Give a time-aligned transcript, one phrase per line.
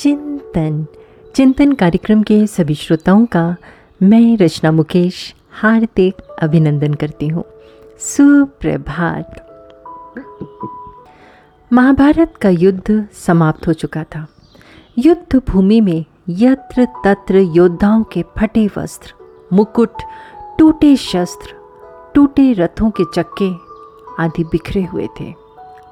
[0.00, 0.86] चिंतन।
[1.34, 3.56] चिंतन कार्यक्रम के सभी श्रोताओं का
[4.02, 7.44] मैं रचना मुकेश हार्दिक अभिनंदन करती हूँ।
[7.98, 9.46] सुप्रभात।
[11.72, 14.26] महाभारत का युद्ध समाप्त हो चुका था।
[14.98, 19.14] युद्ध भूमि में यत्र तत्र योद्धाओं के फटे वस्त्र,
[19.52, 19.92] मुकुट,
[20.58, 21.54] टूटे शस्त्र,
[22.14, 23.50] टूटे रथों के चक्के
[24.22, 25.34] आदि बिखरे हुए थे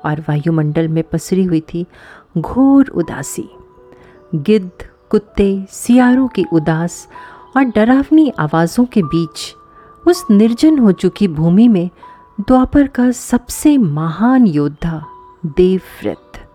[0.05, 1.87] और वायुमंडल में पसरी हुई थी
[2.39, 3.51] घोर उदासी।
[4.35, 4.71] गिद्ध,
[5.11, 7.09] कुत्ते, सियारों की उदास
[7.57, 9.55] और डरावनी आवाज़ों के बीच
[10.07, 11.91] उस निर्जन हो चुकी भूमि में
[12.41, 15.05] द्वापर का सबसे महान योद्धा
[15.47, 16.49] देवव्रत,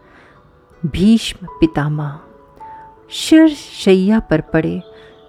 [0.86, 2.20] भीष्म पितामह।
[3.09, 4.81] शिर शैया पर पड़े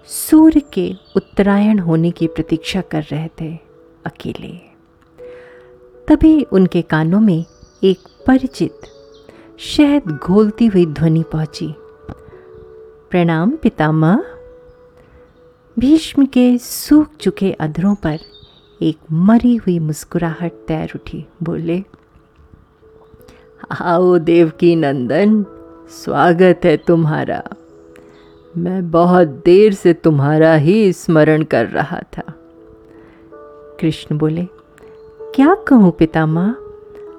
[0.07, 3.59] सूर्य के उत्तरायण होने की प्रतीक्षा कर रहे थे
[4.05, 4.57] अकेले।
[6.07, 7.45] तभी उनके कानों में
[7.83, 8.81] एक परिचित,
[9.59, 11.73] शहद घोलती हुई ध्वनि पहुँची।
[13.15, 14.25] प्रणाम पितामह।
[15.79, 18.17] भीष्म के सूख चुके अधरों पर
[18.81, 21.83] एक मरी हुई मुस्कुराहट तैर उठी, बोले,
[23.81, 25.45] आओ देवकी नंदन
[25.89, 27.43] स्वागत है तुम्हारा।
[28.57, 32.23] मैं बहुत देर से तुम्हारा ही स्मरण कर रहा था।
[33.79, 34.47] कृष्ण बोले,
[35.35, 36.55] क्या कहूँ पितामह?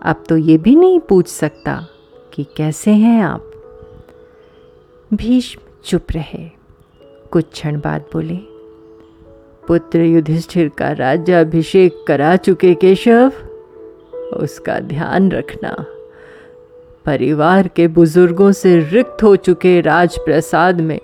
[0.02, 1.86] अब तो ये भी नहीं पूछ सकता
[2.32, 3.50] कि कैसे हैं आप?
[5.14, 6.50] भीष्म चुप रहे।
[7.30, 8.36] कुछ क्षण बाद बोले,
[9.68, 13.32] पुत्र युधिष्ठिर का राज्याभिषेक करा चुके केशव।
[14.32, 15.74] उसका ध्यान रखना।
[17.04, 21.00] परिवार के बुज़ुर्गों से रिक्त हो चुके राजप्रसाद में।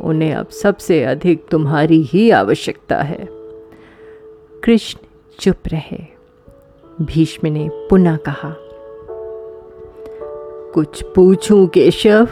[0.00, 3.28] उन्हें अब सबसे अधिक तुम्हारी ही आवश्यकता है।
[4.64, 4.98] कृष्ण
[5.40, 6.04] चुप रहे।
[7.00, 8.56] भीष्म ने पुनः कहा,
[10.74, 12.28] कुछ पूछूँ केशव?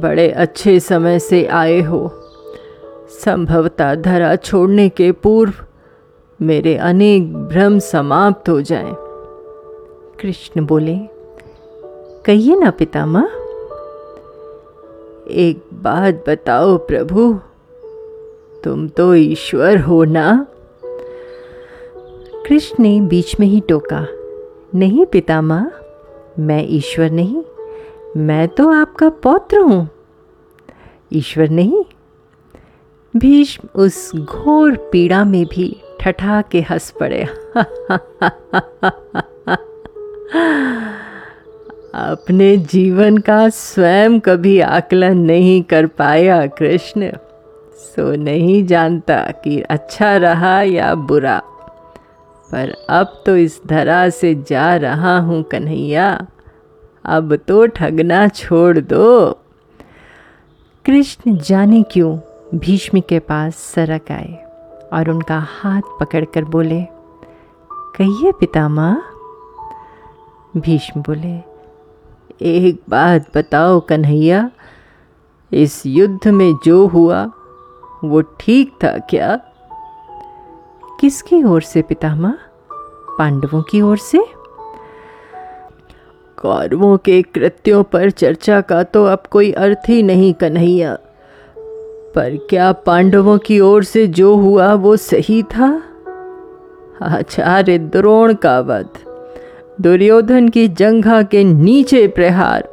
[0.00, 2.08] बड़े अच्छे समय से आए हो।
[3.24, 5.52] संभवतः धरा छोड़ने के पूर्व
[6.40, 8.94] मेरे अनेक भ्रम समाप्त हो जाएँ।
[10.20, 10.98] कृष्ण बोले,
[12.26, 13.30] कहिए ना पितामह।
[15.30, 17.32] एक बात बताओ प्रभु,
[18.64, 20.46] तुम तो ईश्वर हो ना?
[22.46, 24.06] कृष्ण ने बीच में ही टोका,
[24.74, 25.70] नहीं पितामह,
[26.38, 27.42] मैं ईश्वर नहीं
[28.16, 29.88] मैं तो आपका पौत्र हूँ।
[31.12, 31.84] ईश्वर नहीं।
[33.16, 37.22] भीष्म उस घोर पीड़ा में भी ठठा के हंस पड़े।
[41.94, 47.10] अपने जीवन का स्वयं कभी आकलन नहीं कर पाया कृष्ण।
[47.74, 51.42] सो नहीं जानता कि अच्छा रहा या बुरा।
[52.52, 56.26] पर अब तो इस धरा से जा रहा हूँ कन्हैया।
[57.06, 59.32] अब तो ठगना छोड़ दो।
[60.84, 62.18] कृष्ण जाने क्यों
[62.58, 64.34] भीष्म के पास सरक आए
[64.92, 66.82] और उनका हाथ पकड़कर बोले,
[67.72, 69.02] कहिए पितामह?
[70.56, 71.40] भीष्म बोले,
[72.42, 74.50] एक बात बताओ कन्हैया,
[75.52, 77.30] इस युद्ध में जो हुआ,
[78.04, 79.36] वो ठीक था क्या?
[81.00, 82.38] किसकी ओर से पितामह?
[83.18, 84.24] पांडवों की ओर से?
[86.38, 90.94] कौरवों के कृत्यों पर चर्चा का तो अब कोई अर्थ ही नहीं, कन्हैया।
[92.14, 95.82] पर क्या पांडवों की ओर से जो हुआ वो सही था?
[97.02, 98.88] आचार्य द्रोण का वध,
[99.80, 102.68] दुर्योधन की जंघा के नीचे प्रहार,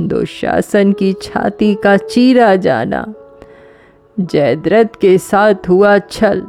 [0.00, 3.04] दुशासन की छाती का चीरा जाना,
[4.20, 6.42] जयद्रथ के साथ हुआ छल,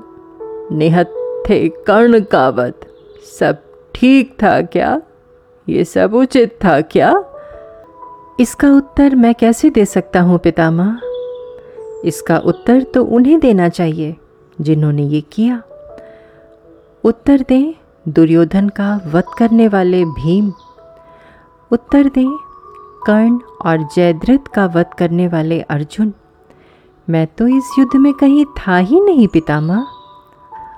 [0.72, 2.74] निहत्थे कर्ण का वध,
[3.40, 3.58] सब
[3.96, 5.02] ठीक था क्या?
[5.70, 7.24] ये सब उचित था क्या?
[8.40, 11.00] इसका उत्तर मैं कैसे दे सकता हूँ, पितामह?
[12.06, 14.16] इसका उत्तर तो उन्हें देना चाहिए,
[14.62, 15.62] जिन्होंने ये किया।
[17.04, 17.74] उत्तर दें,
[18.08, 20.54] दुर्योधन का वध करने वाले भीम।
[21.72, 22.38] उत्तर दें,
[23.08, 26.14] कर्ण और जयद्रथ का वध करने वाले अर्जुन।
[27.10, 29.88] मैं तो इस युद्ध में कहीं था ही नहीं, पितामह।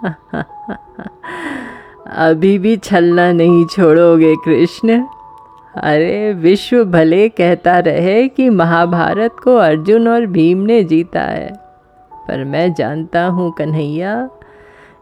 [2.07, 5.03] अभी भी छलना नहीं छोड़ोगे कृष्ण।
[5.75, 11.51] अरे, विश्व भले कहता रहे कि महाभारत को अर्जुन और भीम ने जीता है,
[12.11, 14.29] पर मैं जानता हूँ कन्हैया,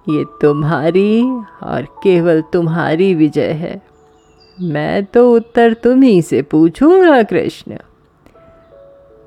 [0.10, 1.22] ये तुम्हारी
[1.64, 3.82] और केवल तुम्हारी विजय है।
[4.58, 7.78] मैं तो उत्तर तुम ही से पूछूँगा कृष्ण।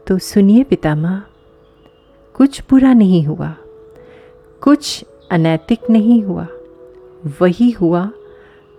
[0.06, 1.22] तो सुनिए पितामह,
[2.34, 3.54] कुछ बुरा नहीं हुआ,
[4.62, 6.46] कुछ अनैतिक नहीं हुआ।
[7.40, 8.10] वही हुआ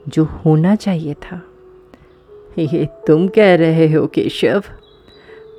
[0.08, 1.42] जो होना चाहिए था।
[2.60, 4.64] ये तुम कह रहे हो केशव?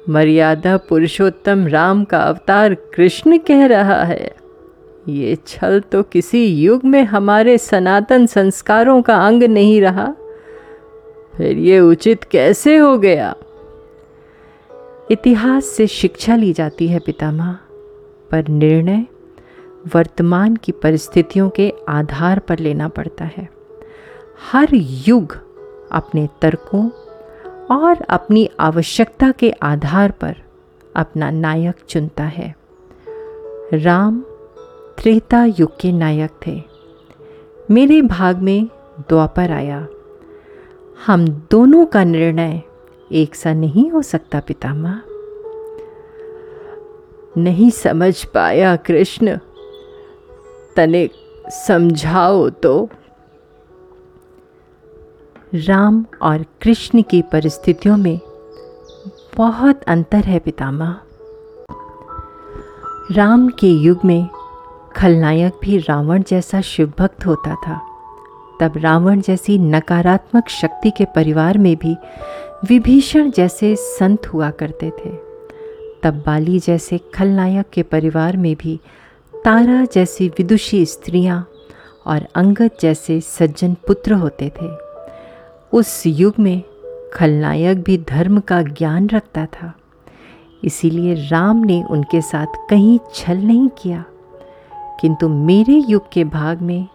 [0.09, 4.35] मर्यादा पुरुषोत्तम राम का अवतार कृष्ण कह रहा है।
[5.09, 10.15] ये छल तो किसी युग में हमारे सनातन संस्कारों का अंग नहीं रहा।
[11.37, 13.35] फिर ये उचित कैसे हो गया?
[15.11, 17.56] इतिहास से शिक्षा ली जाती है पितामह,
[18.31, 19.06] पर निर्णय
[19.94, 23.49] वर्तमान की परिस्थितियों के आधार पर लेना पड़ता है।
[24.53, 25.38] हर युग
[25.93, 26.91] अपने तर्कों
[27.77, 30.37] और अपनी आवश्यकता के आधार पर
[30.97, 32.56] अपना नायक चुनता है।
[33.75, 34.21] राम
[34.99, 36.62] त्रेता युग के नायक थे।
[37.71, 38.65] मेरे भाग में
[39.09, 39.87] द्वापर आया।
[41.06, 42.62] हम दोनों का निर्णय
[43.12, 45.03] एक सा नहीं हो सकता पितामह।
[47.37, 49.38] नहीं समझ पाया कृष्ण।
[50.76, 51.11] तने
[51.49, 52.88] समझाओ तो।
[55.55, 58.20] राम और कृष्ण की परिस्थितियों में
[59.37, 60.96] बहुत अंतर है पितामह।
[63.12, 64.28] राम के युग में
[64.96, 67.81] खलनायक भी रावण जैसा शिव भक्त होता था।
[68.61, 71.96] तब रावण जैसी नकारात्मक शक्ति के परिवार में भी
[72.64, 75.11] विभीषण जैसे संत हुआ करते थे।
[76.02, 78.81] तब बाली जैसे खलनायक के परिवार में भी
[79.44, 81.48] तारा जैसी विदुषी स्त्रियाँ
[82.06, 84.69] और अंगद जैसे सज्जन पुत्र होते थे।
[85.72, 86.62] उस युग में
[87.14, 89.75] खलनायक भी धर्म का ज्ञान रखता था।
[90.64, 94.04] इसीलिए राम ने उनके साथ कहीं छल नहीं किया।
[95.00, 96.88] किंतु मेरे युग के भाग में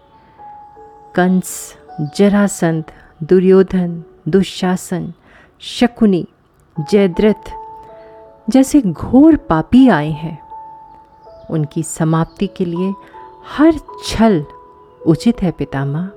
[1.15, 1.75] कंस,
[2.18, 2.83] जरासंध,
[3.24, 5.13] दुर्योधन, दुशासन,
[5.59, 6.27] शकुनी,
[6.91, 7.51] जयद्रथ
[8.50, 10.44] जैसे घोर पापी आए हैं।
[11.50, 12.94] उनकी समाप्ति के लिए
[13.57, 13.74] हर
[14.06, 14.45] छल
[15.07, 16.09] उचित है पितामह।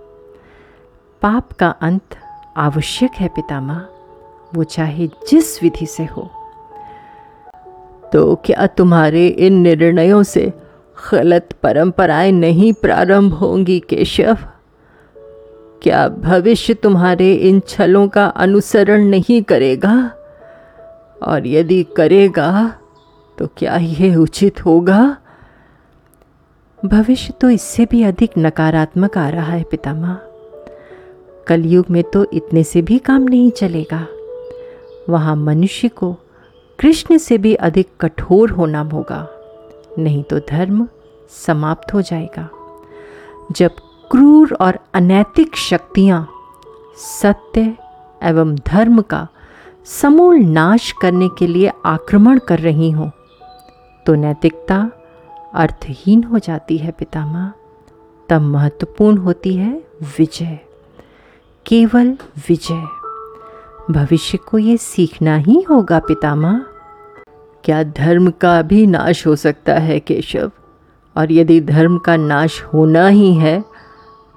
[1.23, 2.03] पाप का अंत
[2.57, 3.87] आवश्यक है पितामह।
[4.55, 6.31] वो चाहे जिस विधि से हो।
[8.13, 10.53] तो क्या तुम्हारे इन निर्णयों से
[11.13, 14.37] गलत परंपराएँ नहीं प्रारंभ होंगी, केशव?
[15.83, 20.13] क्या भविष्य तुम्हारे इन छलों का अनुसरण नहीं करेगा?
[21.23, 22.78] और यदि करेगा
[23.39, 25.17] तो क्या यह उचित होगा?
[26.85, 30.19] भविष्य तो इससे भी अधिक नकारात्मक आ रहा है पितामह।
[31.47, 34.07] कलयुग में तो इतने से भी काम नहीं चलेगा।
[35.09, 36.17] वहाँ मनुष्य को
[36.79, 39.29] कृष्ण से भी अधिक कठोर होना होगा।
[39.99, 40.89] नहीं तो धर्म
[41.47, 42.49] समाप्त हो जाएगा।
[43.53, 43.71] जब
[44.11, 46.29] क्रूर और अनैतिक शक्तियाँ
[46.97, 47.77] सत्य
[48.23, 49.29] एवं धर्म का
[49.85, 53.11] समूल नाश करने के लिए आक्रमण कर रही हों
[54.09, 54.91] तो नैतिकता
[55.55, 57.53] अर्थहीन हो जाती है पितामह।
[58.29, 59.83] तब महत्वपूर्ण होती है
[60.19, 60.59] विजय।
[61.67, 62.17] केवल
[62.49, 62.87] विजय।
[63.91, 66.63] भविष्य को ये सीखना ही होगा पितामह।
[67.65, 70.51] क्या धर्म का भी नाश हो सकता है केशव?
[71.17, 73.65] और यदि धर्म का नाश होना ही है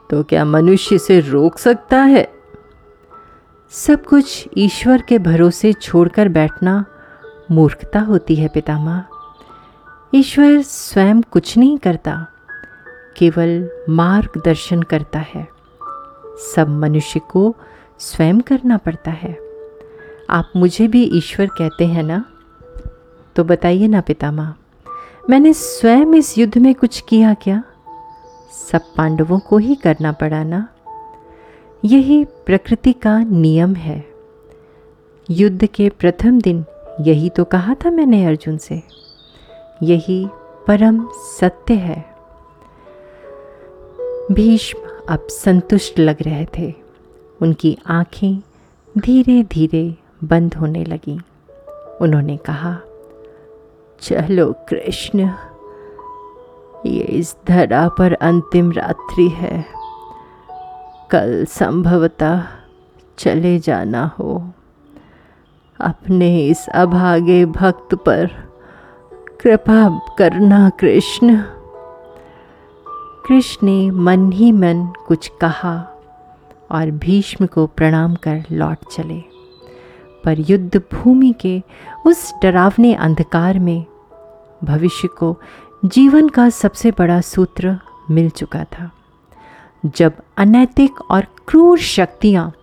[0.09, 2.27] तो क्या मनुष्य से रोक सकता है?
[3.69, 6.85] सब कुछ ईश्वर के भरोसे छोड़कर बैठना
[7.51, 9.03] मूर्खता होती है पितामह।
[10.15, 12.27] ईश्वर स्वयं कुछ नहीं करता,
[13.17, 15.47] केवल मार्गदर्शन करता है।
[16.55, 17.55] सब मनुष्य को
[17.99, 19.37] स्वयं करना पड़ता है।
[20.29, 22.25] आप मुझे भी ईश्वर कहते हैं ना?
[23.35, 24.53] तो बताइए ना पितामह,
[25.29, 27.63] मैंने स्वयं इस युद्ध में कुछ किया क्या?
[28.71, 30.67] सब पांडवों को ही करना पड़ा ना?
[31.85, 34.03] यही प्रकृति का नियम है।
[35.29, 36.65] युद्ध के प्रथम दिन
[37.01, 38.81] यही तो कहा था मैंने अर्जुन से।
[39.83, 40.27] यही
[40.67, 42.15] परम सत्य है।
[44.31, 46.73] भीष्म अब संतुष्ट लग रहे थे।
[47.41, 48.41] उनकी आँखें
[48.97, 51.19] धीरे धीरे बंद होने लगीं।
[52.01, 52.77] उन्होंने कहा,
[54.01, 55.19] चलो कृष्ण,
[56.85, 59.65] ये इस धरा पर अंतिम रात्रि है।
[61.11, 62.43] कल संभवतः
[63.17, 64.51] चले जाना हो।
[65.81, 68.50] अपने इस अभागे भक्त पर
[69.41, 71.43] कृपा करना कृष्ण।
[73.27, 76.01] कृष्ण ने मन ही मन कुछ कहा
[76.71, 79.23] और भीष्म को प्रणाम कर लौट चले।
[80.25, 81.63] पर युद्ध भूमि के
[82.05, 83.85] उस डरावने अंधकार में
[84.63, 85.41] भविष्य को
[85.85, 87.79] जीवन का सबसे बड़ा सूत्र
[88.11, 88.91] मिल चुका था।
[89.85, 92.53] जब अनैतिक और क्रूर शक्तियाँ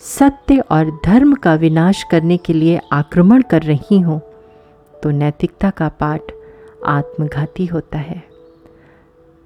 [0.00, 4.18] सत्य और धर्म का विनाश करने के लिए आक्रमण कर रही हों
[5.02, 6.20] तो नैतिकता का पाठ
[6.86, 8.24] आत्मघाती होता है।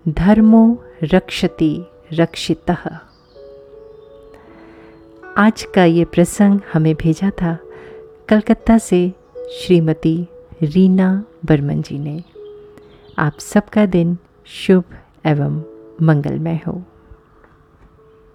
[0.08, 2.70] धर्मो रक्षति रक्षित।
[5.38, 7.58] आज का ये प्रसंग हमें भेजा था
[8.28, 9.12] कलकत्ता से
[9.52, 10.26] श्रीमती
[10.62, 12.24] रीना बर्मन जी ने।
[13.18, 14.84] आप सबका दिन शुभ
[15.26, 15.62] एवं
[16.02, 16.82] मंगलमय हो।